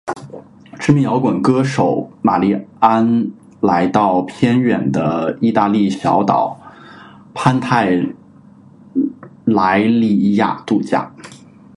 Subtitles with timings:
[0.79, 6.59] 知名摇滚歌手玛莉安来到偏远的义大利小岛
[7.35, 8.01] 潘泰
[9.45, 11.13] 莱里亚度假。